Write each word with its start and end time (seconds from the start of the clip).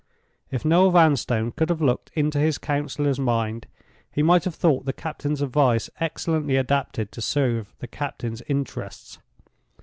If 0.49 0.65
Noel 0.65 0.89
Vanstone 0.89 1.51
could 1.51 1.69
have 1.69 1.79
looked 1.79 2.09
into 2.15 2.39
his 2.39 2.57
counselor's 2.57 3.19
mind, 3.19 3.67
he 4.09 4.23
might 4.23 4.45
have 4.45 4.55
thought 4.55 4.85
the 4.85 4.93
captain's 4.93 5.43
advice 5.43 5.91
excellently 5.99 6.55
adapted 6.55 7.11
to 7.11 7.21
serve 7.21 7.75
the 7.77 7.87
captain's 7.87 8.41
interests. 8.47 9.19